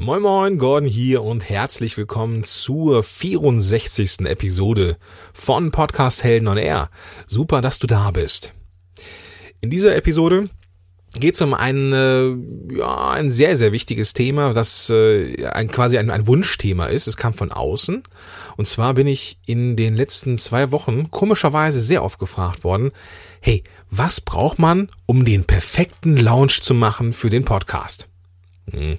[0.00, 4.20] Moin Moin, Gordon hier und herzlich willkommen zur 64.
[4.20, 4.96] Episode
[5.34, 6.88] von Podcast Helden on Air.
[7.26, 8.54] Super, dass du da bist.
[9.60, 10.48] In dieser Episode
[11.12, 12.30] geht es um ein, äh,
[12.78, 17.06] ja, ein sehr, sehr wichtiges Thema, das äh, ein, quasi ein, ein Wunschthema ist.
[17.06, 18.02] Es kam von außen.
[18.56, 22.90] Und zwar bin ich in den letzten zwei Wochen komischerweise sehr oft gefragt worden,
[23.42, 28.08] hey, was braucht man, um den perfekten Launch zu machen für den Podcast?
[28.70, 28.96] Hm.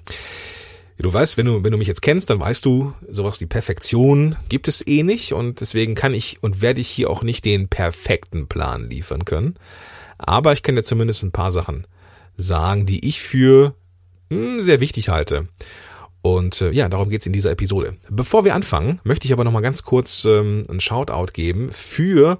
[0.98, 4.36] Du weißt, wenn du, wenn du mich jetzt kennst, dann weißt du, sowas wie Perfektion
[4.48, 7.68] gibt es eh nicht und deswegen kann ich und werde ich hier auch nicht den
[7.68, 9.56] perfekten Plan liefern können.
[10.18, 11.86] Aber ich kann dir zumindest ein paar Sachen
[12.36, 13.74] sagen, die ich für
[14.30, 15.48] mh, hm, sehr wichtig halte.
[16.20, 17.96] Und äh, ja, darum geht's in dieser Episode.
[18.08, 22.38] Bevor wir anfangen, möchte ich aber nochmal ganz kurz ähm, einen Shoutout geben für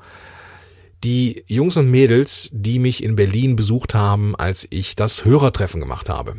[1.03, 6.09] die Jungs und Mädels, die mich in Berlin besucht haben, als ich das Hörertreffen gemacht
[6.09, 6.37] habe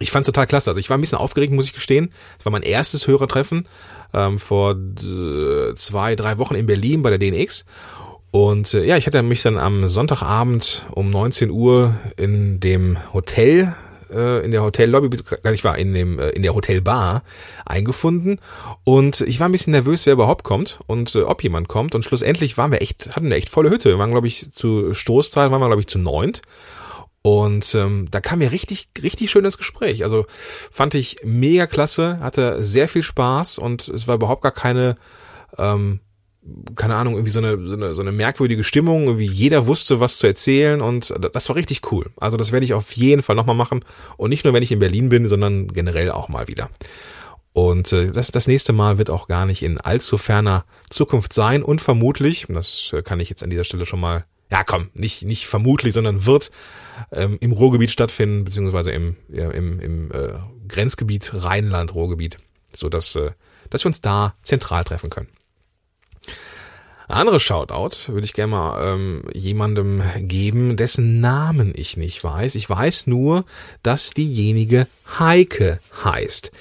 [0.00, 0.70] ich fand's total klasse.
[0.70, 2.12] Also ich war ein bisschen aufgeregt, muss ich gestehen.
[2.38, 3.66] Es war mein erstes Hörertreffen
[4.14, 4.76] ähm, vor
[5.74, 7.64] zwei, drei Wochen in Berlin bei der DNX.
[8.30, 13.74] Und äh, ja, ich hatte mich dann am Sonntagabend um 19 Uhr in dem Hotel,
[14.12, 15.16] äh, in der Hotellobby,
[15.52, 17.22] ich war in dem äh, in der Hotelbar
[17.64, 18.38] eingefunden
[18.84, 21.94] und ich war ein bisschen nervös, wer überhaupt kommt und äh, ob jemand kommt.
[21.94, 23.88] Und schlussendlich waren wir echt, hatten eine echt volle Hütte.
[23.88, 26.42] Wir waren, glaube ich, zu Stoßzeit waren wir, glaube ich, zu neunt.
[27.22, 30.04] Und ähm, da kam mir richtig, richtig schönes Gespräch.
[30.04, 30.26] Also
[30.70, 34.94] fand ich mega klasse, hatte sehr viel Spaß und es war überhaupt gar keine,
[35.58, 36.00] ähm,
[36.76, 39.04] keine Ahnung, irgendwie so eine, so eine, so eine merkwürdige Stimmung.
[39.04, 42.06] Irgendwie jeder wusste, was zu erzählen und das war richtig cool.
[42.16, 43.84] Also das werde ich auf jeden Fall nochmal machen.
[44.16, 46.70] Und nicht nur, wenn ich in Berlin bin, sondern generell auch mal wieder.
[47.52, 51.64] Und äh, das, das nächste Mal wird auch gar nicht in allzu ferner Zukunft sein
[51.64, 55.46] und vermutlich, das kann ich jetzt an dieser Stelle schon mal ja komm, nicht, nicht
[55.46, 56.50] vermutlich, sondern wird
[57.12, 60.34] ähm, im Ruhrgebiet stattfinden, beziehungsweise im, ja, im, im äh,
[60.68, 62.38] Grenzgebiet Rheinland-Ruhrgebiet,
[62.72, 63.32] so dass, äh,
[63.70, 65.28] dass wir uns da zentral treffen können.
[67.10, 72.54] Andere Shoutout würde ich gerne mal ähm, jemandem geben, dessen Namen ich nicht weiß.
[72.54, 73.46] Ich weiß nur,
[73.82, 74.86] dass diejenige
[75.18, 76.52] Heike heißt.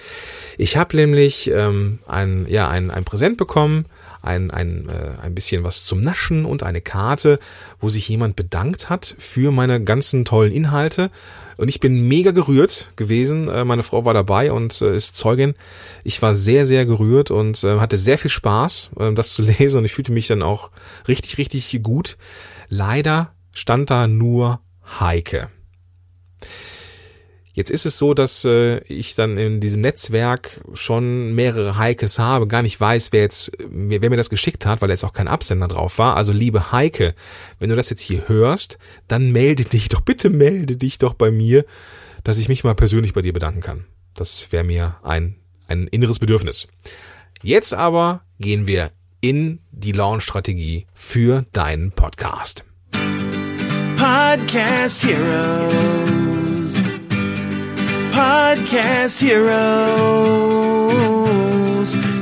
[0.57, 3.87] Ich habe nämlich ähm, ein, ja, ein, ein Präsent bekommen
[4.21, 7.39] ein, ein, äh, ein bisschen was zum Naschen und eine Karte,
[7.79, 11.09] wo sich jemand bedankt hat für meine ganzen tollen Inhalte.
[11.57, 13.49] Und ich bin mega gerührt gewesen.
[13.49, 15.55] Äh, meine Frau war dabei und äh, ist Zeugin.
[16.03, 19.79] Ich war sehr, sehr gerührt und äh, hatte sehr viel Spaß, äh, das zu lesen.
[19.79, 20.71] Und ich fühlte mich dann auch
[21.07, 22.17] richtig, richtig gut.
[22.69, 24.61] Leider stand da nur
[24.99, 25.49] Heike.
[27.57, 32.45] Jetzt ist es so, dass äh, ich dann in diesem Netzwerk schon mehrere Heikes habe,
[32.45, 35.27] gar nicht weiß, wer jetzt, wer, wer mir das geschickt hat, weil jetzt auch kein
[35.27, 36.15] Absender drauf war.
[36.17, 37.15] Also liebe Heike,
[37.57, 41.31] wenn du das jetzt hier hörst, dann melde dich doch, bitte melde dich doch bei
[41.31, 41.65] mir,
[42.23, 43.85] dass ich mich mal persönlich bei dir bedanken kann.
[44.13, 45.35] Das wäre mir ein,
[45.67, 46.67] ein inneres Bedürfnis.
[47.41, 52.63] Jetzt aber gehen wir in die Launch-Strategie für deinen Podcast.
[53.97, 56.36] Podcast Heroes.
[58.17, 59.53] Podcast Heroes.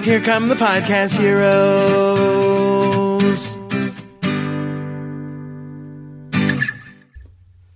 [0.04, 2.36] Here come the Podcast Heroes.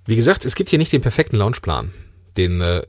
[0.06, 1.94] Wie gesagt, es gibt hier nicht den perfekten Launchplan.
[2.36, 2.82] Den äh,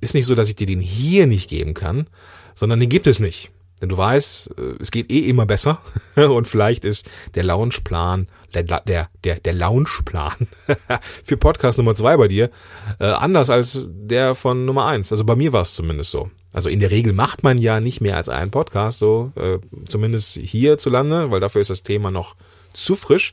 [0.00, 2.06] ist nicht so, dass ich dir den hier nicht geben kann,
[2.54, 3.50] sondern den gibt es nicht.
[3.80, 5.80] Denn du weißt, äh, es geht eh immer besser
[6.16, 10.34] und vielleicht ist der Launchplan, der, der, der, der Launchplan
[11.24, 12.50] für Podcast Nummer zwei bei dir
[12.98, 15.12] äh, anders als der von Nummer eins.
[15.12, 16.28] Also bei mir war es zumindest so.
[16.52, 20.34] Also in der Regel macht man ja nicht mehr als einen Podcast, so äh, zumindest
[20.34, 22.34] hierzulande, weil dafür ist das Thema noch
[22.72, 23.32] zu frisch.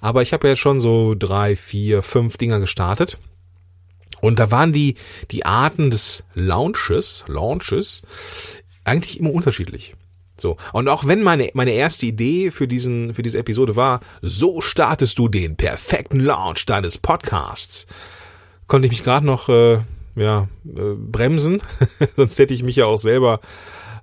[0.00, 3.18] Aber ich habe ja schon so drei, vier, fünf Dinger gestartet.
[4.20, 4.96] Und da waren die,
[5.30, 8.02] die Arten des Launches, Launches
[8.86, 9.94] eigentlich immer unterschiedlich.
[10.38, 10.56] So.
[10.72, 15.18] Und auch wenn meine, meine erste Idee für diesen, für diese Episode war, so startest
[15.18, 17.86] du den perfekten Launch deines Podcasts,
[18.66, 19.78] konnte ich mich gerade noch, äh,
[20.14, 21.62] ja, äh, bremsen.
[22.16, 23.40] Sonst hätte ich mich ja auch selber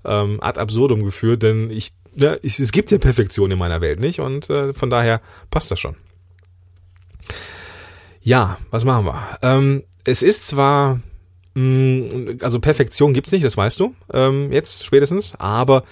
[0.06, 4.00] ähm, ad absurdum geführt, denn ich, ja, ich, es gibt ja Perfektion in meiner Welt,
[4.00, 4.20] nicht?
[4.20, 5.22] Und äh, von daher
[5.52, 5.96] passt das schon.
[8.22, 9.22] Ja, was machen wir?
[9.42, 11.00] Ähm, es ist zwar
[11.56, 15.84] also Perfektion gibt's nicht, das weißt du ähm, jetzt spätestens, aber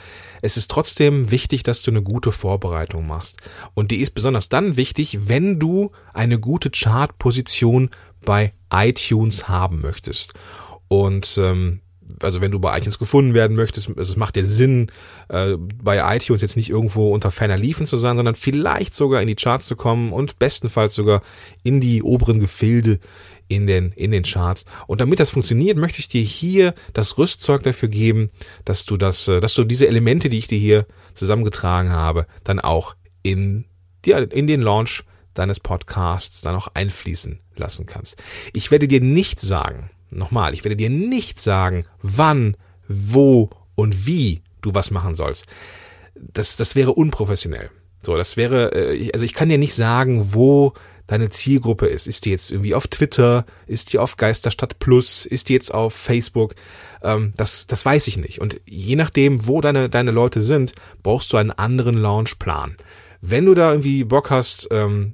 [0.42, 3.38] es ist trotzdem wichtig, dass du eine gute Vorbereitung machst.
[3.76, 7.92] Und die ist besonders dann wichtig, wenn du eine gute Chartposition
[8.26, 10.34] bei iTunes haben möchtest.
[10.88, 11.82] Und ähm,
[12.22, 14.88] also wenn du bei iTunes gefunden werden möchtest, es macht dir Sinn,
[15.30, 19.28] äh, bei iTunes jetzt nicht irgendwo unter ferner Liefen zu sein, sondern vielleicht sogar in
[19.28, 21.22] die Charts zu kommen und bestenfalls sogar
[21.64, 23.00] in die oberen Gefilde
[23.52, 24.66] in den, in den Charts.
[24.88, 28.32] Und damit das funktioniert, möchte ich dir hier das Rüstzeug dafür geben,
[28.64, 32.62] dass du das, äh, dass du diese Elemente, die ich dir hier zusammengetragen habe, dann
[32.62, 33.66] auch in,
[34.06, 35.04] die, in den Launch
[35.34, 38.16] deines Podcasts dann auch einfließen lassen kannst.
[38.54, 42.56] Ich werde dir nicht sagen, nochmal, ich werde dir nicht sagen, wann,
[42.88, 45.46] wo und wie du was machen sollst.
[46.16, 47.70] Das, das wäre unprofessionell.
[48.02, 50.74] So, das wäre, äh, also ich kann dir nicht sagen, wo
[51.08, 52.08] deine Zielgruppe ist.
[52.08, 53.46] Ist die jetzt irgendwie auf Twitter?
[53.68, 55.26] Ist die auf Geisterstadt Plus?
[55.26, 56.56] Ist die jetzt auf Facebook?
[57.04, 58.40] Ähm, das, das weiß ich nicht.
[58.40, 62.76] Und je nachdem, wo deine, deine Leute sind, brauchst du einen anderen Launchplan.
[63.22, 65.14] Wenn du da irgendwie Bock hast, ähm,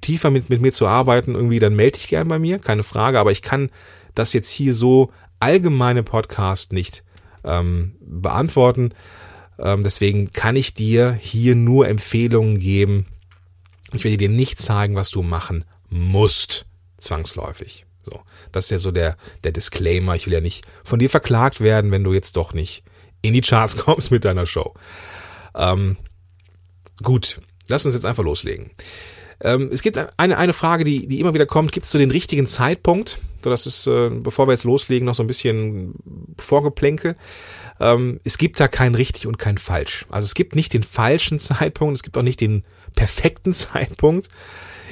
[0.00, 3.18] tiefer mit, mit mir zu arbeiten, irgendwie, dann melde dich gern bei mir, keine Frage.
[3.18, 3.70] Aber ich kann
[4.14, 5.10] das jetzt hier so
[5.40, 7.04] allgemeine Podcast nicht
[7.44, 8.90] ähm, beantworten.
[9.58, 13.06] Ähm, deswegen kann ich dir hier nur Empfehlungen geben,
[13.92, 16.66] ich werde dir nicht zeigen, was du machen musst,
[16.98, 17.86] zwangsläufig.
[18.02, 18.20] So,
[18.52, 20.14] das ist ja so der, der Disclaimer.
[20.14, 22.84] Ich will ja nicht von dir verklagt werden, wenn du jetzt doch nicht
[23.22, 24.74] in die Charts kommst mit deiner Show.
[25.54, 25.96] Ähm,
[27.02, 28.70] gut, lass uns jetzt einfach loslegen.
[29.40, 31.72] Ähm, es gibt eine, eine Frage, die, die immer wieder kommt.
[31.72, 33.18] Gibt es so den richtigen Zeitpunkt?
[33.42, 35.94] So, das ist, äh, bevor wir jetzt loslegen, noch so ein bisschen
[36.38, 37.16] Vorgeplänkel.
[37.80, 40.06] Ähm, es gibt da kein richtig und kein falsch.
[40.10, 42.64] Also es gibt nicht den falschen Zeitpunkt, es gibt auch nicht den
[42.94, 44.28] perfekten Zeitpunkt.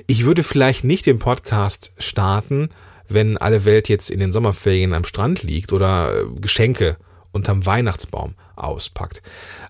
[0.06, 2.68] Ich würde vielleicht nicht den Podcast starten,
[3.08, 6.96] wenn alle Welt jetzt in den Sommerferien am Strand liegt oder äh, Geschenke
[7.32, 9.22] unterm Weihnachtsbaum auspackt.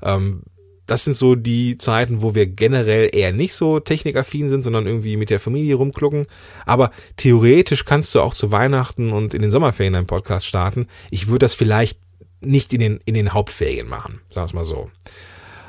[0.02, 0.42] Ähm,
[0.86, 5.16] das sind so die Zeiten, wo wir generell eher nicht so technikaffin sind, sondern irgendwie
[5.16, 6.26] mit der Familie rumklucken.
[6.64, 10.86] Aber theoretisch kannst du auch zu Weihnachten und in den Sommerferien einen Podcast starten.
[11.10, 11.98] Ich würde das vielleicht
[12.40, 14.90] nicht in den, in den Hauptferien machen, sagen wir mal so.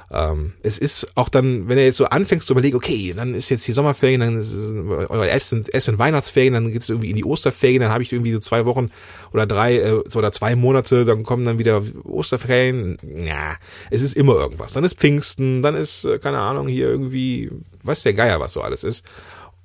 [0.09, 3.49] Ähm, es ist auch dann, wenn er jetzt so anfängst zu überlegen, okay, dann ist
[3.49, 7.25] jetzt die Sommerferien, dann ist oder sind, erst sind Weihnachtsferien, dann geht's irgendwie in die
[7.25, 8.89] Osterferien, dann habe ich irgendwie so zwei Wochen
[9.33, 12.97] oder drei äh, oder zwei Monate, dann kommen dann wieder Osterferien.
[13.03, 13.55] Ja,
[13.91, 14.73] es ist immer irgendwas.
[14.73, 17.51] Dann ist Pfingsten, dann ist, äh, keine Ahnung, hier irgendwie,
[17.83, 19.05] weiß der Geier, was so alles ist.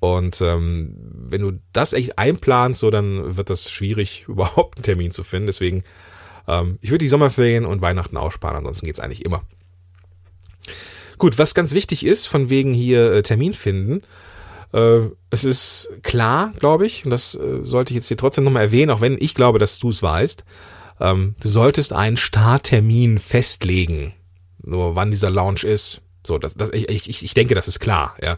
[0.01, 0.97] Und ähm,
[1.29, 5.45] wenn du das echt einplanst, so dann wird das schwierig, überhaupt einen Termin zu finden.
[5.45, 5.83] Deswegen,
[6.49, 9.43] ähm, ich würde die Sommerferien und Weihnachten aussparen, ansonsten geht's eigentlich immer.
[11.17, 14.01] Gut, was ganz wichtig ist, von wegen hier äh, Termin finden,
[14.73, 18.63] äh, es ist klar, glaube ich, und das äh, sollte ich jetzt hier trotzdem nochmal
[18.63, 20.43] erwähnen, auch wenn ich glaube, dass du es weißt,
[20.99, 24.13] ähm, du solltest einen Starttermin festlegen,
[24.63, 26.01] so wann dieser Launch ist.
[26.25, 28.37] So, das, das, ich, ich, ich denke, das ist klar, ja.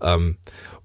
[0.00, 0.36] Ähm,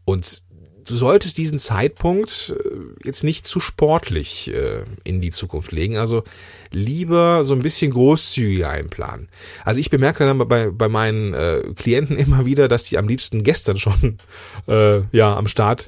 [0.05, 0.41] und
[0.89, 5.97] du solltest diesen Zeitpunkt äh, jetzt nicht zu sportlich äh, in die Zukunft legen.
[5.97, 6.23] Also
[6.71, 9.29] lieber so ein bisschen großzügiger einplanen.
[9.63, 13.43] Also ich bemerke dann bei, bei meinen äh, Klienten immer wieder, dass die am liebsten
[13.43, 14.17] gestern schon
[14.67, 15.87] äh, ja am Start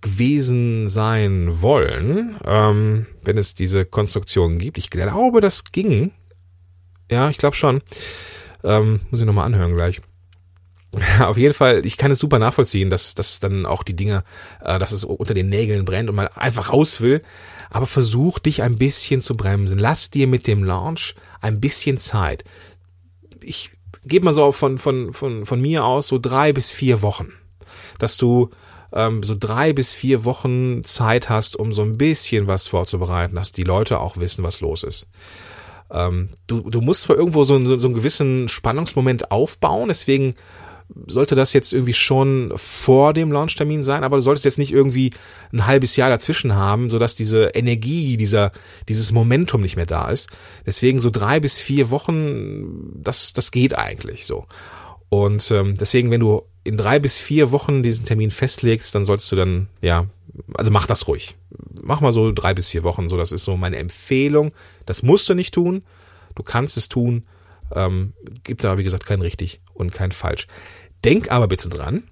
[0.00, 4.78] gewesen sein wollen, ähm, wenn es diese Konstruktion gibt.
[4.78, 6.12] Ich glaube, das ging.
[7.10, 7.82] Ja, ich glaube schon.
[8.64, 10.00] Ähm, muss ich nochmal anhören gleich.
[11.20, 14.24] Auf jeden Fall, ich kann es super nachvollziehen, dass, dass dann auch die Dinge,
[14.60, 17.22] äh, dass es unter den Nägeln brennt und man einfach raus will.
[17.70, 19.78] Aber versuch dich ein bisschen zu bremsen.
[19.78, 22.42] Lass dir mit dem Launch ein bisschen Zeit.
[23.42, 23.70] Ich
[24.04, 27.32] gebe mal so von, von, von, von mir aus so drei bis vier Wochen.
[27.98, 28.50] Dass du
[28.92, 33.52] ähm, so drei bis vier Wochen Zeit hast, um so ein bisschen was vorzubereiten, dass
[33.52, 35.08] die Leute auch wissen, was los ist.
[35.92, 40.34] Ähm, du, du musst zwar irgendwo so, so, so einen gewissen Spannungsmoment aufbauen, deswegen
[41.06, 45.10] sollte das jetzt irgendwie schon vor dem Launchtermin sein, aber du solltest jetzt nicht irgendwie
[45.52, 48.52] ein halbes Jahr dazwischen haben, sodass diese Energie, dieser,
[48.88, 50.28] dieses Momentum nicht mehr da ist.
[50.66, 54.46] Deswegen so drei bis vier Wochen, das, das geht eigentlich so.
[55.08, 59.30] Und ähm, deswegen, wenn du in drei bis vier Wochen diesen Termin festlegst, dann solltest
[59.32, 60.06] du dann, ja,
[60.54, 61.36] also mach das ruhig.
[61.82, 64.52] Mach mal so drei bis vier Wochen, so das ist so meine Empfehlung.
[64.86, 65.82] Das musst du nicht tun,
[66.34, 67.24] du kannst es tun.
[67.72, 70.48] Ähm, gibt da, wie gesagt, kein richtig und kein falsch.
[71.04, 72.04] Denk aber bitte dran,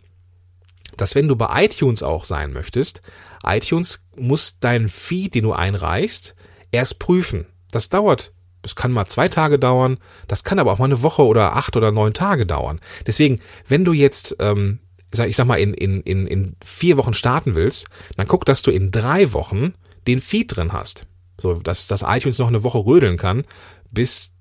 [0.96, 3.02] dass wenn du bei iTunes auch sein möchtest,
[3.44, 6.34] iTunes muss deinen Feed, den du einreichst,
[6.72, 7.46] erst prüfen.
[7.70, 8.32] Das dauert.
[8.62, 11.76] Das kann mal zwei Tage dauern, das kann aber auch mal eine Woche oder acht
[11.76, 12.80] oder neun Tage dauern.
[13.06, 14.80] Deswegen, wenn du jetzt, ähm,
[15.12, 18.72] ich sag mal, in, in, in, in vier Wochen starten willst, dann guck, dass du
[18.72, 19.74] in drei Wochen
[20.08, 21.06] den Feed drin hast.
[21.40, 23.44] So, dass das iTunes noch eine Woche rödeln kann,
[23.92, 24.32] bis,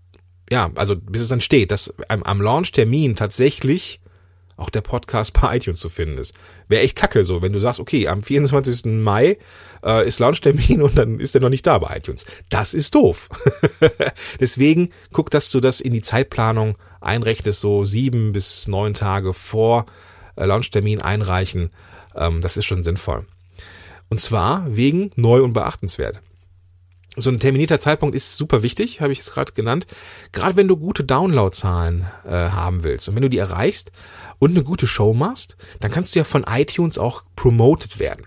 [0.49, 4.01] ja, also bis es dann steht, dass am, am Launch-Termin tatsächlich
[4.57, 6.33] auch der Podcast bei iTunes zu finden ist.
[6.67, 8.85] Wäre echt kacke so, wenn du sagst, okay, am 24.
[8.85, 9.37] Mai
[9.83, 12.25] äh, ist Launchtermin und dann ist er noch nicht da bei iTunes.
[12.49, 13.29] Das ist doof.
[14.39, 19.85] Deswegen guck, dass du das in die Zeitplanung einrechnest, so sieben bis neun Tage vor
[20.35, 21.69] äh, Launchtermin einreichen.
[22.15, 23.25] Ähm, das ist schon sinnvoll.
[24.09, 26.21] Und zwar wegen neu und beachtenswert
[27.17, 29.87] so ein terminierter Zeitpunkt ist super wichtig, habe ich es gerade genannt.
[30.31, 33.91] Gerade wenn du gute Downloadzahlen äh, haben willst und wenn du die erreichst
[34.39, 38.25] und eine gute Show machst, dann kannst du ja von iTunes auch promoted werden.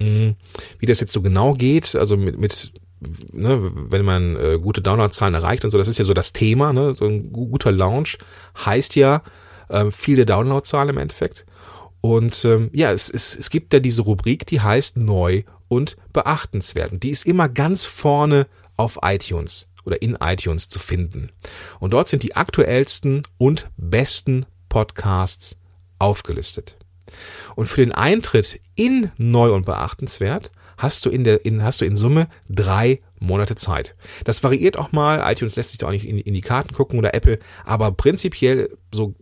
[0.00, 0.36] Mhm.
[0.78, 2.72] Wie das jetzt so genau geht, also mit, mit
[3.32, 6.72] ne, wenn man äh, gute Downloadzahlen erreicht und so, das ist ja so das Thema.
[6.72, 6.94] Ne?
[6.94, 8.18] So ein guter Launch
[8.64, 9.22] heißt ja
[9.68, 11.44] äh, viele Downloadzahlen im Endeffekt.
[12.00, 16.92] Und ähm, ja, es, es, es gibt ja diese Rubrik, die heißt neu und beachtenswert.
[16.92, 21.30] Und die ist immer ganz vorne auf iTunes oder in iTunes zu finden.
[21.78, 25.56] Und dort sind die aktuellsten und besten Podcasts
[25.98, 26.76] aufgelistet.
[27.54, 31.84] Und für den Eintritt in neu und beachtenswert hast du in der, in, hast du
[31.84, 33.94] in Summe drei Monate Zeit.
[34.24, 35.20] Das variiert auch mal.
[35.30, 37.38] iTunes lässt sich da auch nicht in, in die Karten gucken oder Apple.
[37.64, 39.14] Aber prinzipiell, so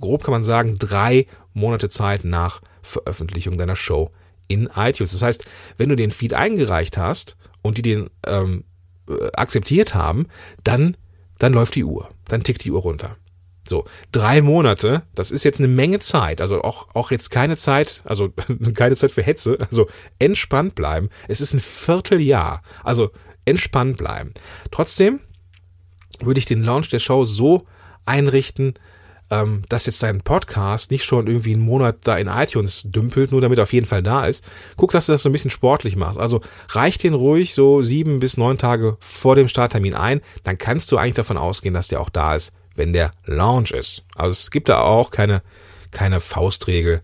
[0.00, 4.10] grob kann man sagen, drei Monate Zeit nach Veröffentlichung deiner Show
[4.48, 5.12] in iTunes.
[5.12, 5.44] Das heißt,
[5.76, 8.64] wenn du den Feed eingereicht hast und die den ähm,
[9.08, 10.26] äh, akzeptiert haben,
[10.64, 10.96] dann,
[11.38, 12.08] dann läuft die Uhr.
[12.26, 13.16] Dann tickt die Uhr runter.
[13.68, 16.40] So, drei Monate, das ist jetzt eine Menge Zeit.
[16.40, 18.32] Also auch, auch jetzt keine Zeit, also
[18.74, 19.58] keine Zeit für Hetze.
[19.70, 19.88] Also
[20.18, 21.10] entspannt bleiben.
[21.28, 22.62] Es ist ein Vierteljahr.
[22.84, 23.10] Also
[23.44, 24.32] entspannt bleiben.
[24.70, 25.20] Trotzdem
[26.20, 27.66] würde ich den Launch der Show so
[28.04, 28.74] einrichten,
[29.30, 33.40] ähm, dass jetzt dein Podcast nicht schon irgendwie einen Monat da in iTunes dümpelt, nur
[33.40, 34.44] damit er auf jeden Fall da ist.
[34.76, 36.18] Guck, dass du das so ein bisschen sportlich machst.
[36.18, 36.40] Also
[36.70, 40.96] reich den ruhig so sieben bis neun Tage vor dem Starttermin ein, dann kannst du
[40.96, 44.04] eigentlich davon ausgehen, dass der auch da ist, wenn der Launch ist.
[44.14, 45.42] Also es gibt da auch keine,
[45.90, 47.02] keine Faustregel,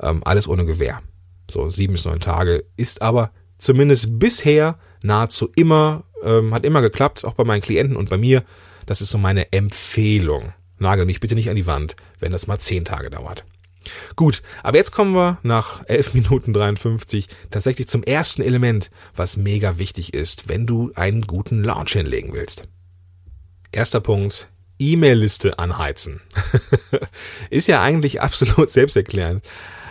[0.00, 1.02] ähm, alles ohne Gewehr.
[1.50, 7.24] So sieben bis neun Tage ist aber zumindest bisher nahezu immer, ähm, hat immer geklappt,
[7.24, 8.42] auch bei meinen Klienten und bei mir.
[8.86, 10.54] Das ist so meine Empfehlung.
[10.78, 13.44] Nagel mich bitte nicht an die Wand, wenn das mal zehn Tage dauert.
[14.16, 19.78] Gut, aber jetzt kommen wir nach 11 Minuten 53 tatsächlich zum ersten Element, was mega
[19.78, 22.64] wichtig ist, wenn du einen guten Launch hinlegen willst.
[23.72, 26.20] Erster Punkt, E-Mail-Liste anheizen.
[27.50, 29.44] ist ja eigentlich absolut selbsterklärend.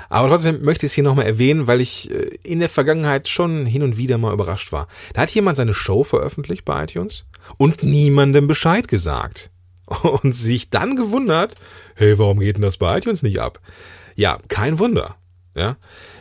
[0.10, 3.66] Aber trotzdem möchte ich es hier nochmal erwähnen, weil ich äh, in der Vergangenheit schon
[3.66, 4.88] hin und wieder mal überrascht war.
[5.14, 7.26] Da hat jemand seine Show veröffentlicht bei iTunes
[7.58, 9.52] und niemandem Bescheid gesagt
[10.22, 11.56] und sich dann gewundert,
[11.96, 13.60] hey, warum geht denn das bei iTunes nicht ab?
[14.16, 15.16] Ja, kein Wunder.
[15.56, 15.78] Ja,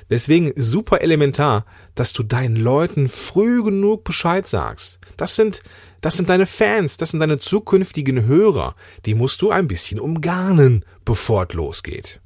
[0.08, 4.98] deswegen super elementar, dass du deinen Leuten früh genug Bescheid sagst.
[5.18, 5.62] Das sind,
[6.00, 8.74] das sind deine Fans, das sind deine zukünftigen Hörer.
[9.04, 12.20] Die musst du ein bisschen umgarnen, bevor es losgeht.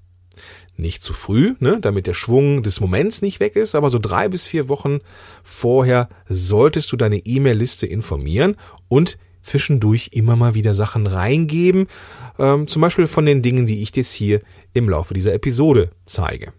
[0.76, 4.28] Nicht zu früh, ne, damit der Schwung des Moments nicht weg ist, aber so drei
[4.28, 5.00] bis vier Wochen
[5.42, 8.56] vorher solltest du deine E-Mail-Liste informieren
[8.88, 11.86] und zwischendurch immer mal wieder Sachen reingeben,
[12.38, 14.40] ähm, zum Beispiel von den Dingen, die ich jetzt hier
[14.72, 16.52] im Laufe dieser Episode zeige.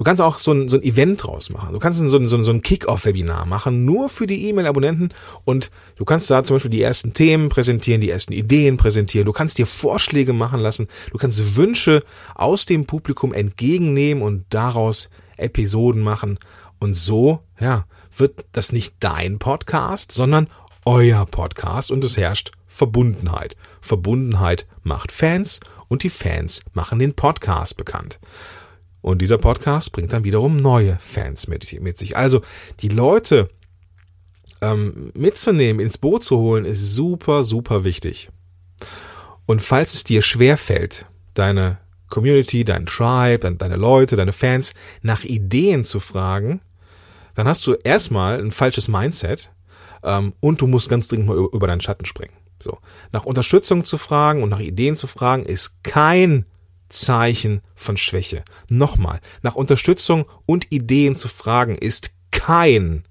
[0.00, 1.74] Du kannst auch so ein, so ein Event draus machen.
[1.74, 5.10] Du kannst so ein, so ein, so ein Kick-Off-Webinar machen, nur für die E-Mail-Abonnenten
[5.44, 9.26] und du kannst da zum Beispiel die ersten Themen präsentieren, die ersten Ideen präsentieren.
[9.26, 10.88] Du kannst dir Vorschläge machen lassen.
[11.12, 12.02] Du kannst Wünsche
[12.34, 16.38] aus dem Publikum entgegennehmen und daraus Episoden machen.
[16.78, 17.84] Und so, ja,
[18.16, 20.48] wird das nicht dein Podcast, sondern
[20.90, 23.56] euer Podcast und es herrscht Verbundenheit.
[23.80, 28.18] Verbundenheit macht Fans und die Fans machen den Podcast bekannt.
[29.00, 32.16] Und dieser Podcast bringt dann wiederum neue Fans mit, mit sich.
[32.16, 32.42] Also
[32.80, 33.50] die Leute
[34.62, 38.28] ähm, mitzunehmen, ins Boot zu holen, ist super, super wichtig.
[39.46, 41.78] Und falls es dir schwer fällt, deine
[42.08, 46.60] Community, dein Tribe, deine Leute, deine Fans nach Ideen zu fragen,
[47.36, 49.52] dann hast du erstmal ein falsches Mindset
[50.02, 52.34] ähm, und du musst ganz dringend mal über, über deinen Schatten springen.
[52.58, 52.78] So.
[53.12, 56.44] Nach Unterstützung zu fragen und nach Ideen zu fragen, ist kein
[56.88, 58.44] Zeichen von Schwäche.
[58.68, 63.04] Nochmal, nach Unterstützung und Ideen zu fragen, ist kein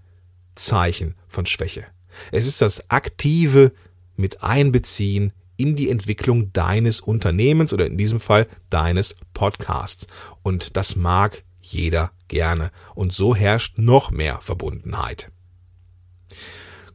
[0.55, 1.86] Zeichen von Schwäche.
[2.31, 3.72] Es ist das aktive
[4.15, 10.08] mit einbeziehen in die Entwicklung deines Unternehmens oder in diesem Fall deines Podcasts.
[10.41, 12.72] Und das mag jeder gerne.
[12.96, 15.31] Und so herrscht noch mehr Verbundenheit.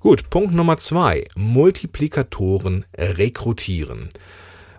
[0.04, 1.25] Gut, Punkt Nummer zwei.
[1.34, 4.11] Multiplikatoren rekrutieren.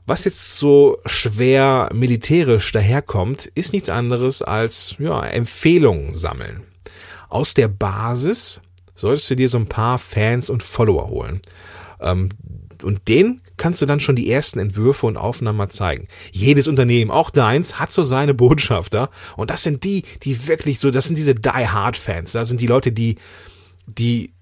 [0.05, 6.61] Was jetzt so schwer militärisch daherkommt, ist nichts anderes als ja, Empfehlungen sammeln.
[7.27, 8.61] Aus der Basis
[8.93, 11.41] solltest du dir so ein paar Fans und Follower holen.
[11.99, 12.29] Ähm,
[12.83, 16.07] und den kannst du dann schon die ersten Entwürfe und Aufnahmen mal zeigen.
[16.33, 19.09] Jedes Unternehmen, auch deins, hat so seine Botschafter.
[19.37, 22.33] Und das sind die, die wirklich so, das sind diese Die-Hard-Fans.
[22.33, 23.15] Das sind die Leute, die,
[23.87, 24.34] die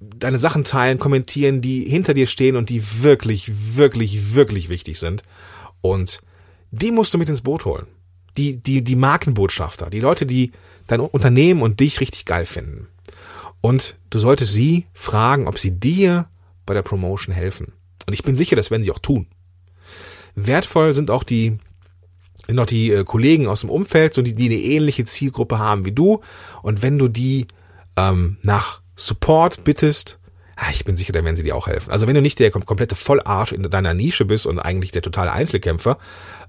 [0.00, 5.22] deine Sachen teilen, kommentieren, die hinter dir stehen und die wirklich, wirklich, wirklich wichtig sind.
[5.80, 6.20] Und
[6.70, 7.86] die musst du mit ins Boot holen.
[8.36, 10.52] Die, die, die Markenbotschafter, die Leute, die
[10.86, 12.88] dein Unternehmen und dich richtig geil finden.
[13.62, 16.28] Und du solltest sie fragen, ob sie dir
[16.66, 17.72] bei der Promotion helfen.
[18.06, 19.26] Und ich bin sicher, das werden sie auch tun.
[20.34, 21.58] Wertvoll sind auch die
[22.46, 25.84] sind auch die äh, Kollegen aus dem Umfeld, so die, die eine ähnliche Zielgruppe haben
[25.84, 26.20] wie du.
[26.62, 27.46] Und wenn du die
[27.96, 30.18] ähm, nach Support bittest,
[30.56, 31.90] ah, ich bin sicher, da werden sie dir auch helfen.
[31.90, 35.32] Also wenn du nicht der komplette Vollarsch in deiner Nische bist und eigentlich der totale
[35.32, 35.98] Einzelkämpfer,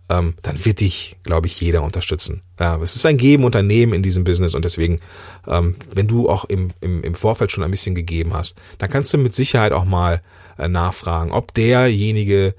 [0.09, 2.41] ähm, dann wird dich, glaube ich, jeder unterstützen.
[2.59, 5.01] Ja, es ist ein Geben Unternehmen in diesem Business und deswegen,
[5.47, 9.13] ähm, wenn du auch im, im, im Vorfeld schon ein bisschen gegeben hast, dann kannst
[9.13, 10.21] du mit Sicherheit auch mal
[10.57, 12.55] äh, nachfragen, ob derjenige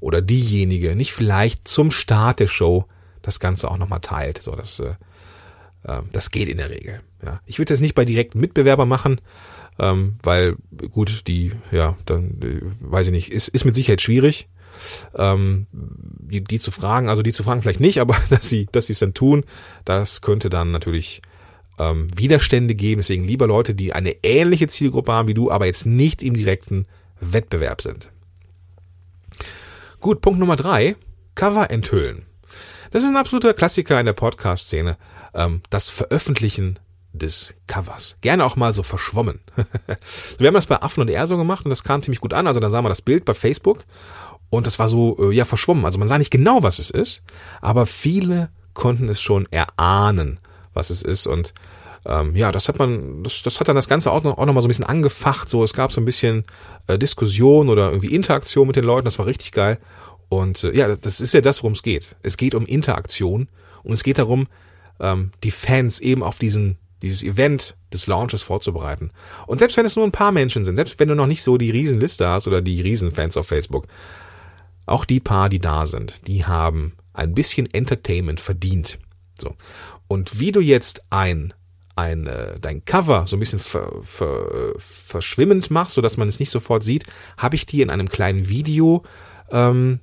[0.00, 2.84] oder diejenige nicht vielleicht zum Start der Show
[3.22, 4.42] das Ganze auch nochmal teilt.
[4.42, 4.92] So, das, äh,
[6.12, 7.00] das geht in der Regel.
[7.24, 7.40] Ja.
[7.46, 9.20] Ich würde das nicht bei direkten Mitbewerbern machen,
[9.78, 10.56] ähm, weil
[10.90, 12.38] gut, die, ja, dann
[12.80, 14.48] weiß ich nicht, ist, ist mit Sicherheit schwierig
[15.16, 18.86] ähm, die, die zu fragen, also die zu fragen vielleicht nicht, aber dass sie, dass
[18.86, 19.44] sie es dann tun,
[19.84, 21.22] das könnte dann natürlich
[21.78, 23.00] ähm, Widerstände geben.
[23.00, 26.86] Deswegen lieber Leute, die eine ähnliche Zielgruppe haben wie du, aber jetzt nicht im direkten
[27.20, 28.10] Wettbewerb sind.
[30.00, 30.96] Gut, Punkt Nummer drei,
[31.34, 32.22] Cover enthüllen.
[32.90, 34.96] Das ist ein absoluter Klassiker in der Podcast-Szene.
[35.34, 36.78] Ähm, das Veröffentlichen
[37.12, 38.16] des Covers.
[38.20, 39.40] Gerne auch mal so verschwommen.
[40.38, 42.48] wir haben das bei Affen und R so gemacht und das kam ziemlich gut an.
[42.48, 43.84] Also da sah man das Bild bei Facebook
[44.48, 45.84] und das war so, äh, ja, verschwommen.
[45.84, 47.22] Also man sah nicht genau, was es ist,
[47.60, 50.38] aber viele konnten es schon erahnen,
[50.74, 51.28] was es ist.
[51.28, 51.54] Und
[52.06, 54.54] ähm, ja, das hat man, das, das hat dann das Ganze auch noch, auch noch
[54.54, 55.48] mal so ein bisschen angefacht.
[55.48, 56.44] So, es gab so ein bisschen
[56.88, 59.04] äh, Diskussion oder irgendwie Interaktion mit den Leuten.
[59.04, 59.78] Das war richtig geil.
[60.30, 62.16] Und äh, ja, das ist ja das, worum es geht.
[62.22, 63.48] Es geht um Interaktion
[63.82, 64.46] und es geht darum,
[64.98, 69.10] ähm, die Fans eben auf diesen dieses Event des Launches vorzubereiten.
[69.46, 71.56] Und selbst wenn es nur ein paar Menschen sind, selbst wenn du noch nicht so
[71.56, 73.86] die Riesenliste hast oder die Riesenfans auf Facebook,
[74.86, 78.98] auch die paar, die da sind, die haben ein bisschen Entertainment verdient.
[79.40, 79.54] So.
[80.08, 81.54] Und wie du jetzt ein
[81.96, 86.38] ein, äh, dein Cover so ein bisschen ver, ver, verschwimmend machst, so dass man es
[86.38, 87.04] nicht sofort sieht,
[87.36, 89.02] habe ich dir in einem kleinen Video
[89.50, 90.00] ähm,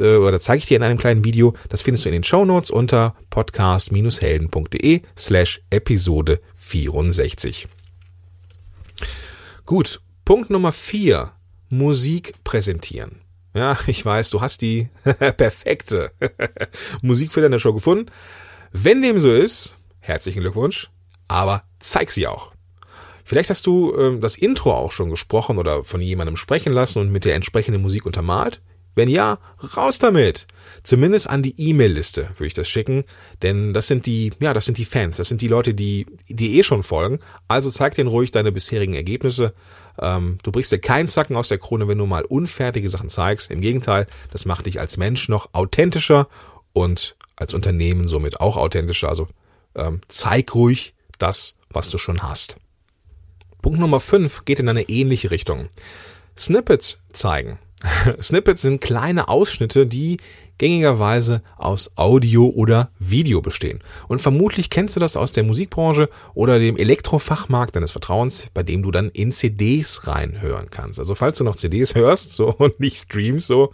[0.00, 1.54] äh, oder zeige ich dir in einem kleinen Video.
[1.68, 7.68] Das findest du in den Show Notes unter podcast-helden.de slash Episode 64.
[9.66, 11.32] Gut, Punkt Nummer vier:
[11.68, 13.20] Musik präsentieren.
[13.54, 14.88] Ja, ich weiß, du hast die
[15.36, 16.12] perfekte
[17.02, 18.10] Musik für deine Show gefunden.
[18.72, 20.90] Wenn dem so ist, herzlichen Glückwunsch,
[21.28, 22.52] aber zeig sie auch.
[23.24, 27.10] Vielleicht hast du ähm, das Intro auch schon gesprochen oder von jemandem sprechen lassen und
[27.10, 28.60] mit der entsprechenden Musik untermalt.
[28.94, 29.38] Wenn ja,
[29.76, 30.46] raus damit.
[30.82, 33.04] Zumindest an die E-Mail-Liste würde ich das schicken,
[33.42, 36.58] denn das sind die, ja, das sind die Fans, das sind die Leute, die, die
[36.58, 37.18] eh schon folgen.
[37.48, 39.54] Also zeig denen ruhig deine bisherigen Ergebnisse
[40.00, 43.50] ähm, du brichst dir keinen Zacken aus der Krone, wenn du mal unfertige Sachen zeigst.
[43.50, 46.28] Im Gegenteil, das macht dich als Mensch noch authentischer
[46.72, 49.08] und als Unternehmen somit auch authentischer.
[49.08, 49.28] Also
[49.74, 52.56] ähm, zeig ruhig das, was du schon hast.
[53.62, 55.68] Punkt Nummer 5 geht in eine ähnliche Richtung.
[56.36, 57.58] Snippets zeigen.
[58.22, 60.18] Snippets sind kleine Ausschnitte, die
[60.58, 63.82] gängigerweise aus Audio oder Video bestehen.
[64.08, 68.82] Und vermutlich kennst du das aus der Musikbranche oder dem Elektrofachmarkt deines Vertrauens, bei dem
[68.82, 70.98] du dann in CDs reinhören kannst.
[70.98, 73.72] Also falls du noch CDs hörst so und nicht streamst so,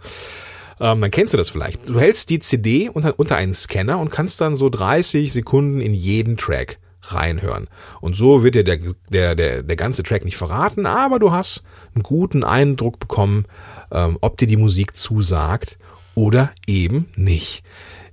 [0.79, 1.87] ähm, dann kennst du das vielleicht.
[1.87, 5.93] Du hältst die CD unter, unter einen Scanner und kannst dann so 30 Sekunden in
[5.93, 7.67] jeden Track reinhören.
[7.99, 11.63] Und so wird dir der, der, der, der ganze Track nicht verraten, aber du hast
[11.93, 13.45] einen guten Eindruck bekommen,
[13.91, 15.77] ähm, ob dir die Musik zusagt
[16.15, 17.63] oder eben nicht.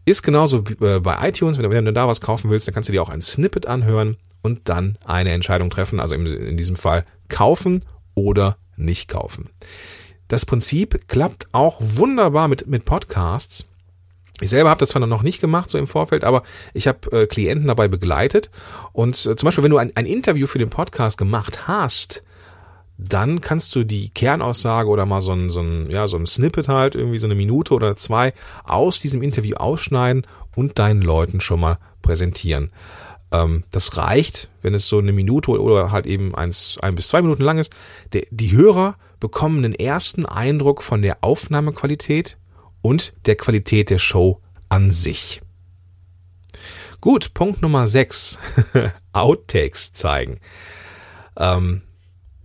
[0.05, 3.03] Ist genauso äh, bei iTunes, wenn du da was kaufen willst, dann kannst du dir
[3.03, 8.57] auch ein Snippet anhören und dann eine Entscheidung treffen, also in diesem Fall kaufen oder
[8.77, 9.51] nicht kaufen.
[10.29, 13.66] Das Prinzip klappt auch wunderbar mit, mit Podcasts.
[14.40, 17.27] Ich selber habe das zwar noch nicht gemacht, so im Vorfeld, aber ich habe äh,
[17.27, 18.51] Klienten dabei begleitet.
[18.92, 22.22] Und äh, zum Beispiel, wenn du ein, ein Interview für den Podcast gemacht hast,
[22.98, 26.68] dann kannst du die Kernaussage oder mal so ein, so ein, ja, so ein Snippet
[26.68, 28.33] halt, irgendwie so eine Minute oder zwei
[28.64, 32.70] aus diesem Interview ausschneiden und deinen Leuten schon mal präsentieren.
[33.31, 37.22] Ähm, das reicht, wenn es so eine Minute oder halt eben eins, ein bis zwei
[37.22, 37.72] Minuten lang ist.
[38.12, 42.37] Der, die Hörer bekommen den ersten Eindruck von der Aufnahmequalität
[42.83, 45.41] und der Qualität der Show an sich.
[47.01, 48.38] Gut, Punkt Nummer 6.
[49.12, 50.41] Outtakes zeigen.
[51.37, 51.83] Ähm,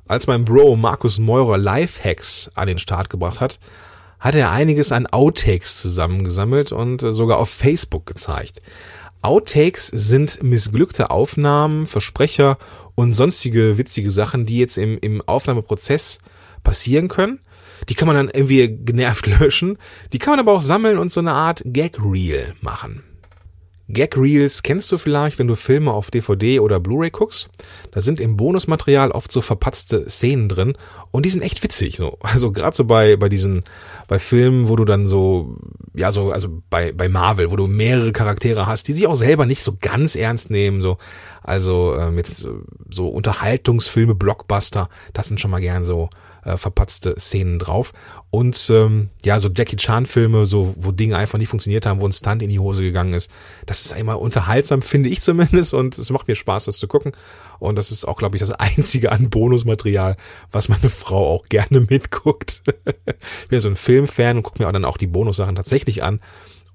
[0.08, 3.60] als mein Bro Markus Meurer Lifehacks an den Start gebracht hat,
[4.20, 8.62] hat er einiges an Outtakes zusammengesammelt und äh, sogar auf Facebook gezeigt.
[9.22, 12.58] Outtakes sind missglückte Aufnahmen, Versprecher
[12.96, 16.20] und sonstige witzige Sachen, die jetzt im, im Aufnahmeprozess
[16.62, 17.40] passieren können.
[17.90, 19.78] Die kann man dann irgendwie genervt löschen.
[20.12, 23.04] Die kann man aber auch sammeln und so eine Art Gag-Reel machen.
[23.90, 27.50] Gag-Reels kennst du vielleicht, wenn du Filme auf DVD oder Blu-ray guckst.
[27.92, 30.78] Da sind im Bonusmaterial oft so verpatzte Szenen drin
[31.12, 31.98] und die sind echt witzig.
[31.98, 32.18] So.
[32.34, 33.64] Also gerade so bei, bei diesen,
[34.08, 35.58] bei Filmen, wo du dann so,
[35.94, 39.46] ja, so, also bei, bei Marvel, wo du mehrere Charaktere hast, die sich auch selber
[39.46, 40.82] nicht so ganz ernst nehmen.
[40.82, 40.98] So.
[41.44, 42.48] Also ähm, jetzt
[42.90, 46.10] so Unterhaltungsfilme, Blockbuster, das sind schon mal gern so
[46.46, 47.94] äh, verpatzte Szenen drauf.
[48.30, 52.12] Und ähm, ja, so Jackie Chan-Filme, so wo Dinge einfach nicht funktioniert haben, wo ein
[52.12, 53.32] Stunt in die Hose gegangen ist.
[53.66, 55.74] Das ist immer unterhaltsam, finde ich zumindest.
[55.74, 57.14] Und es macht mir Spaß, das zu gucken.
[57.60, 60.18] Und das ist auch, glaube ich, das einzige an Bonusmaterial,
[60.52, 62.64] was meine Frau auch gerne mitguckt.
[63.44, 66.20] ich bin so ein Filmfan und gucke mir auch dann auch die Bonussachen tatsächlich an.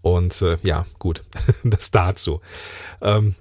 [0.00, 1.24] Und äh, ja, gut,
[1.64, 2.40] das dazu.
[3.02, 3.34] Ähm,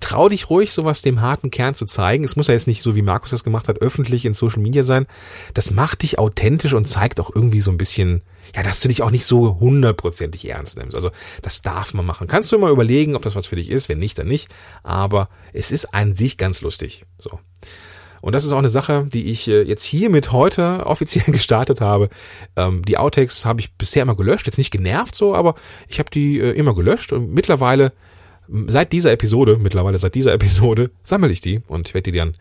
[0.00, 2.24] trau dich ruhig, sowas dem harten Kern zu zeigen.
[2.24, 4.82] Es muss ja jetzt nicht so, wie Markus das gemacht hat, öffentlich in Social Media
[4.82, 5.06] sein.
[5.52, 8.22] Das macht dich authentisch und zeigt auch irgendwie so ein bisschen,
[8.54, 10.94] ja, dass du dich auch nicht so hundertprozentig ernst nimmst.
[10.94, 11.10] Also
[11.42, 12.26] das darf man machen.
[12.26, 13.88] Kannst du immer überlegen, ob das was für dich ist.
[13.88, 14.48] Wenn nicht, dann nicht.
[14.82, 17.04] Aber es ist an sich ganz lustig.
[17.18, 17.38] So.
[18.24, 22.08] Und das ist auch eine Sache, die ich äh, jetzt hiermit heute offiziell gestartet habe.
[22.56, 25.56] Ähm, die Outtakes habe ich bisher immer gelöscht, jetzt nicht genervt so, aber
[25.88, 27.92] ich habe die äh, immer gelöscht und mittlerweile
[28.66, 32.34] seit dieser Episode, mittlerweile seit dieser Episode, sammle ich die und ich werde die dann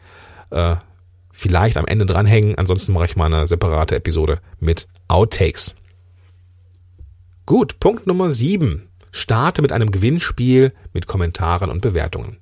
[0.50, 0.76] äh,
[1.32, 2.58] vielleicht am Ende dranhängen.
[2.58, 5.76] Ansonsten mache ich mal eine separate Episode mit Outtakes.
[7.46, 8.88] Gut, Punkt Nummer 7.
[9.12, 12.38] Starte mit einem Gewinnspiel mit Kommentaren und Bewertungen.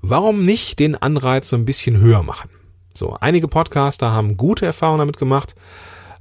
[0.00, 2.50] Warum nicht den Anreiz so ein bisschen höher machen?
[2.94, 5.54] So, einige Podcaster haben gute Erfahrungen damit gemacht,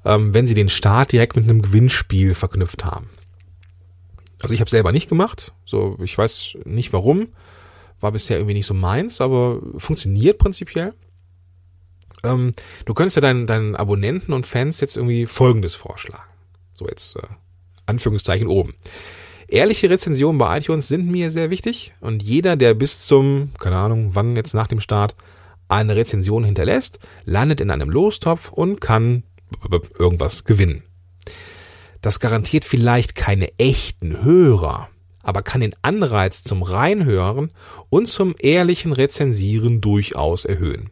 [0.05, 3.09] ähm, wenn sie den Start direkt mit einem Gewinnspiel verknüpft haben.
[4.41, 5.53] Also ich habe selber nicht gemacht.
[5.65, 7.29] So, ich weiß nicht warum.
[7.99, 10.93] War bisher irgendwie nicht so meins, aber funktioniert prinzipiell.
[12.23, 12.53] Ähm,
[12.85, 16.29] du könntest ja deinen, deinen Abonnenten und Fans jetzt irgendwie Folgendes vorschlagen.
[16.73, 17.23] So jetzt äh,
[17.85, 18.75] Anführungszeichen oben.
[19.49, 24.11] Ehrliche Rezensionen bei iTunes sind mir sehr wichtig und jeder, der bis zum, keine Ahnung,
[24.13, 25.15] wann jetzt nach dem Start
[25.67, 29.23] eine Rezension hinterlässt, landet in einem Lostopf und kann
[29.97, 30.83] irgendwas gewinnen.
[32.01, 34.89] Das garantiert vielleicht keine echten Hörer,
[35.21, 37.51] aber kann den Anreiz zum Reinhören
[37.89, 40.89] und zum ehrlichen Rezensieren durchaus erhöhen.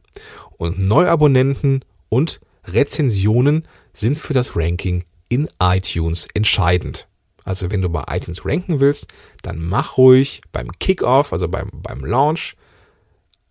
[0.57, 7.07] Und Neuabonnenten und Rezensionen sind für das Ranking in iTunes entscheidend.
[7.43, 9.07] Also wenn du bei iTunes ranken willst,
[9.41, 12.57] dann mach ruhig beim Kickoff, also beim, beim Launch,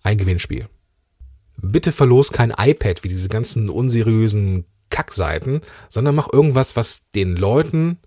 [0.02, 0.68] ein Gewinnspiel.
[1.56, 7.98] Bitte verlos kein iPad wie diese ganzen unseriösen Kackseiten, sondern mach irgendwas, was den Leuten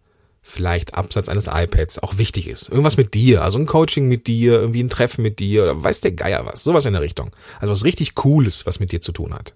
[0.42, 2.70] vielleicht abseits eines iPads auch wichtig ist.
[2.70, 6.02] Irgendwas mit dir, also ein Coaching mit dir, irgendwie ein Treffen mit dir oder weiß
[6.02, 7.32] der Geier was, sowas in der Richtung.
[7.60, 9.54] Also was richtig Cooles, was mit dir zu tun hat.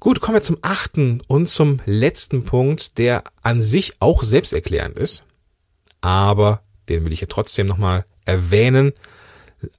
[0.00, 5.24] Gut, kommen wir zum achten und zum letzten Punkt, der an sich auch selbsterklärend ist,
[6.00, 8.92] aber den will ich hier trotzdem nochmal erwähnen.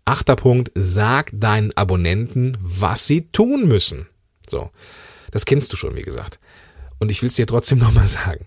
[0.05, 4.07] Achter Punkt, sag deinen Abonnenten, was sie tun müssen.
[4.47, 4.69] So.
[5.33, 6.39] Das kennst du schon, wie gesagt.
[6.99, 8.45] Und ich will es dir trotzdem nochmal sagen.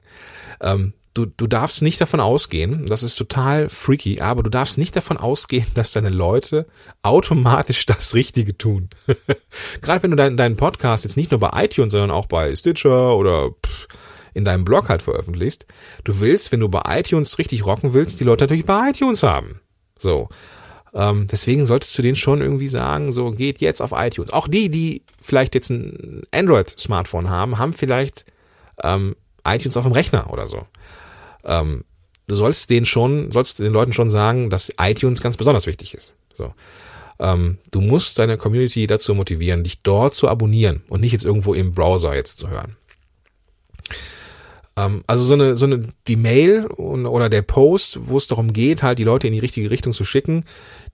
[0.61, 4.95] Ähm, du, du darfst nicht davon ausgehen, das ist total freaky, aber du darfst nicht
[4.97, 6.67] davon ausgehen, dass deine Leute
[7.03, 8.89] automatisch das Richtige tun.
[9.83, 13.17] Gerade wenn du deinen, deinen Podcast jetzt nicht nur bei iTunes, sondern auch bei Stitcher
[13.17, 13.89] oder pff,
[14.35, 15.67] in deinem Blog halt veröffentlichst,
[16.05, 19.61] du willst, wenn du bei iTunes richtig rocken willst, die Leute natürlich bei iTunes haben.
[19.99, 20.29] So.
[20.97, 24.33] Ähm, deswegen solltest du denen schon irgendwie sagen, so geht jetzt auf iTunes.
[24.33, 28.25] Auch die, die vielleicht jetzt ein Android-Smartphone haben, haben vielleicht
[28.83, 29.15] ähm,
[29.47, 30.67] iTunes auf dem Rechner oder so.
[31.45, 31.85] Ähm,
[32.29, 36.15] du sollst denen schon, sollst den Leuten schon sagen, dass iTunes ganz besonders wichtig ist.
[36.33, 36.55] So.
[37.19, 41.53] Ähm, du musst deine Community dazu motivieren, dich dort zu abonnieren und nicht jetzt irgendwo
[41.53, 42.77] im Browser jetzt zu hören.
[44.77, 48.83] Ähm, also so eine, so eine, die Mail oder der Post, wo es darum geht,
[48.83, 50.45] halt die Leute in die richtige Richtung zu schicken,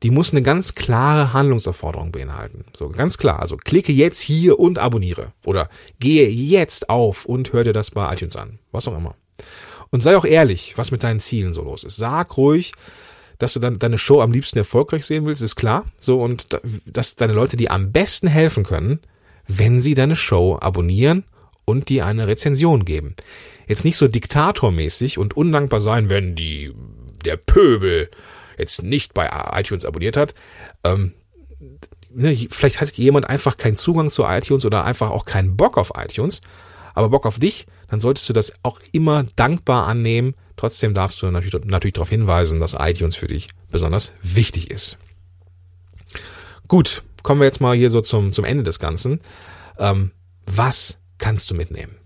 [0.02, 2.64] die muss eine ganz klare Handlungsaufforderung beinhalten.
[2.76, 3.40] So ganz klar.
[3.40, 5.32] Also klicke jetzt hier und abonniere.
[5.44, 5.68] Oder
[6.00, 8.58] gehe jetzt auf und hör dir das bei iTunes an.
[8.70, 9.14] Was auch immer.
[9.90, 11.96] Und sei auch ehrlich, was mit deinen Zielen so los ist.
[11.96, 12.72] Sag ruhig,
[13.38, 15.84] dass du dann deine Show am liebsten erfolgreich sehen willst, ist klar.
[15.98, 16.46] So, und
[16.86, 19.00] dass deine Leute dir am besten helfen können,
[19.46, 21.24] wenn sie deine Show abonnieren
[21.64, 23.16] und dir eine Rezension geben
[23.72, 26.72] jetzt nicht so diktatormäßig und undankbar sein, wenn die,
[27.24, 28.10] der Pöbel
[28.58, 30.34] jetzt nicht bei iTunes abonniert hat.
[30.84, 31.12] Ähm,
[32.10, 35.92] ne, vielleicht hat jemand einfach keinen Zugang zu iTunes oder einfach auch keinen Bock auf
[35.96, 36.40] iTunes.
[36.94, 40.34] aber Bock auf dich, dann solltest du das auch immer dankbar annehmen.
[40.56, 44.98] Trotzdem darfst du natürlich, natürlich darauf hinweisen, dass iTunes für dich besonders wichtig ist.
[46.68, 49.20] Gut, kommen wir jetzt mal hier so zum, zum Ende des Ganzen.
[49.78, 50.12] Ähm,
[50.46, 52.01] was kannst du mitnehmen?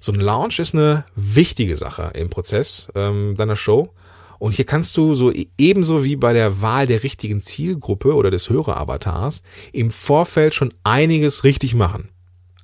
[0.00, 3.90] So ein Launch ist eine wichtige Sache im Prozess ähm, deiner Show.
[4.38, 8.30] Und hier kannst du so e-, ebenso wie bei der Wahl der richtigen Zielgruppe oder
[8.30, 12.10] des Höreravatars im Vorfeld schon einiges richtig machen,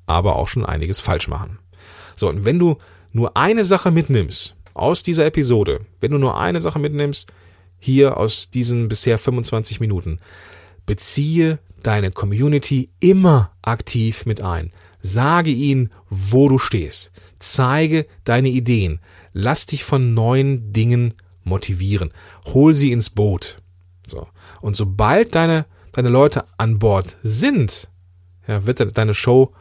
[0.06, 1.58] aber auch schon einiges falsch machen.
[2.14, 2.76] So, und wenn du
[3.12, 7.32] nur eine Sache mitnimmst aus dieser Episode, wenn du nur eine Sache mitnimmst,
[7.78, 10.18] hier aus diesen bisher 25 Minuten,
[10.86, 14.72] beziehe deine Community immer aktiv mit ein.
[15.02, 17.12] Sage ihnen, wo du stehst.
[17.38, 19.00] Zeige deine Ideen.
[19.32, 22.12] Lass dich von neuen Dingen motivieren.
[22.46, 23.58] Hol sie ins Boot.
[24.06, 24.28] So.
[24.60, 27.88] Und sobald deine, deine Leute an Bord sind,
[28.46, 29.52] ja, wird deine Show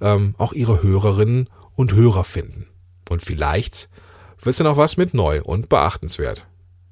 [0.00, 2.66] ähm, auch ihre Hörerinnen und Hörer finden.
[3.08, 3.88] Und vielleicht
[4.38, 6.46] wird es dann auch was mit neu und beachtenswert.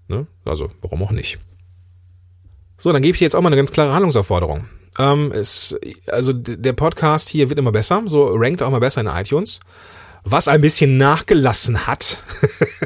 [0.08, 0.26] Ne?
[0.44, 1.38] Also, warum auch nicht?
[2.76, 4.66] So, dann gebe ich jetzt auch mal eine ganz klare Handlungsaufforderung.
[4.98, 5.76] Ähm, es,
[6.08, 9.60] also der Podcast hier wird immer besser, so rankt auch immer besser in iTunes.
[10.24, 12.18] Was ein bisschen nachgelassen hat,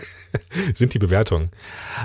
[0.75, 1.51] sind die Bewertungen.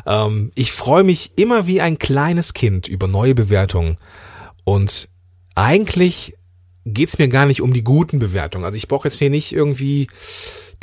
[0.06, 3.98] Ähm, ich freue mich immer wie ein kleines Kind über neue Bewertungen.
[4.63, 5.10] Und
[5.56, 6.36] eigentlich
[6.86, 8.65] geht's mir gar nicht um die guten Bewertungen.
[8.65, 10.08] Also ich brauche jetzt hier nicht irgendwie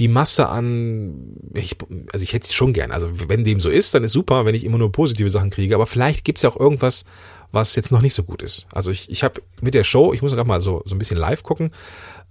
[0.01, 1.77] die Masse an, ich,
[2.13, 2.91] also ich hätte es schon gern.
[2.91, 5.75] Also wenn dem so ist, dann ist super, wenn ich immer nur positive Sachen kriege.
[5.75, 7.05] Aber vielleicht gibt's ja auch irgendwas,
[7.53, 8.67] was jetzt noch nicht so gut ist.
[8.73, 11.17] Also ich, ich habe mit der Show, ich muss gerade mal so, so ein bisschen
[11.17, 11.71] live gucken,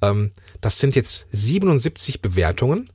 [0.02, 2.90] ähm, das sind jetzt 77 Bewertungen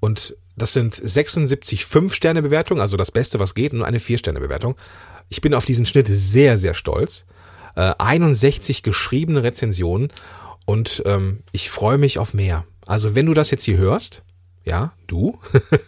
[0.00, 4.76] und das sind 76 5-Sterne-Bewertungen, also das Beste, was geht, und eine 4-Sterne-Bewertung.
[5.30, 7.24] Ich bin auf diesen Schnitt sehr, sehr stolz.
[7.74, 10.12] Äh, 61 geschriebene Rezensionen
[10.66, 12.66] und ähm, ich freue mich auf mehr.
[12.86, 14.22] Also wenn du das jetzt hier hörst,
[14.64, 15.38] ja, du,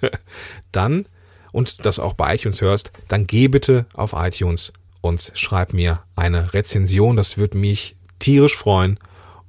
[0.72, 1.06] dann
[1.52, 6.52] und das auch bei iTunes hörst, dann geh bitte auf iTunes und schreib mir eine
[6.54, 7.16] Rezension.
[7.16, 8.98] Das würde mich tierisch freuen.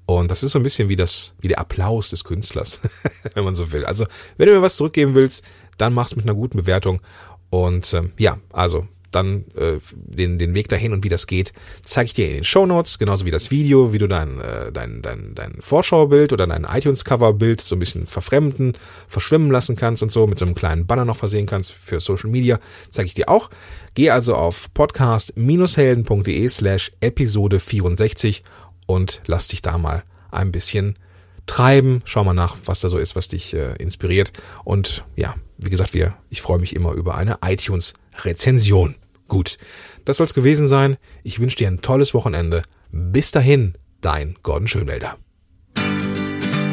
[0.06, 2.80] Und das ist so ein bisschen wie das, wie der Applaus des Künstlers,
[3.34, 3.86] wenn man so will.
[3.86, 4.06] Also,
[4.38, 5.44] wenn du mir was zurückgeben willst,
[5.78, 7.02] dann mach's mit einer guten Bewertung.
[7.50, 12.06] Und ähm, ja, also dann äh, den, den Weg dahin und wie das geht, zeige
[12.08, 15.02] ich dir in den Show Notes, genauso wie das Video, wie du dein, äh, dein,
[15.02, 18.74] dein, dein Vorschaubild oder dein iTunes-Cover-Bild so ein bisschen verfremden,
[19.08, 22.30] verschwimmen lassen kannst und so, mit so einem kleinen Banner noch versehen kannst für Social
[22.30, 23.50] Media, zeige ich dir auch.
[23.94, 28.44] Geh also auf podcast-helden.de slash Episode 64
[28.86, 30.98] und lass dich da mal ein bisschen
[31.46, 32.02] treiben.
[32.06, 34.32] Schau mal nach, was da so ist, was dich äh, inspiriert.
[34.64, 38.96] Und ja, wie gesagt, wir, ich freue mich immer über eine iTunes-Rezension.
[39.28, 39.58] Gut,
[40.06, 40.98] das soll's gewesen sein.
[41.24, 42.62] Ich wünsche dir ein tolles Wochenende.
[42.92, 45.18] Bis dahin, dein Gordon Schönwelder.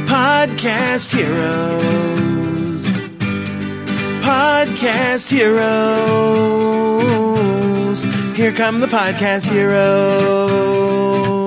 [0.07, 3.09] Podcast Heroes.
[4.23, 5.63] Podcast Heroes.
[8.37, 11.42] Here come the Podcast Heroes.